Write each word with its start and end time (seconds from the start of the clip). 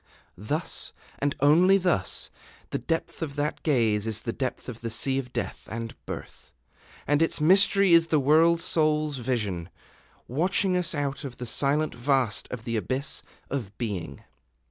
Thus, 0.39 0.93
and 1.19 1.35
only 1.41 1.77
thus, 1.77 2.31
the 2.71 2.79
depth 2.79 3.21
of 3.21 3.35
that 3.35 3.61
gaze 3.61 4.07
is 4.07 4.21
the 4.23 4.33
depth 4.33 4.67
of 4.67 4.81
the 4.81 4.89
Sea 4.89 5.19
of 5.19 5.31
Death 5.31 5.67
and 5.71 5.93
Birth, 6.07 6.51
and 7.05 7.21
its 7.21 7.39
mystery 7.39 7.93
is 7.93 8.07
the 8.07 8.19
World 8.19 8.61
Soul's 8.61 9.17
vision, 9.19 9.69
watching 10.27 10.75
us 10.75 10.95
out 10.95 11.23
of 11.23 11.37
the 11.37 11.45
silent 11.45 11.93
vast 11.93 12.47
of 12.49 12.63
the 12.65 12.77
Abyss 12.77 13.21
of 13.51 13.77
Being. 13.77 14.23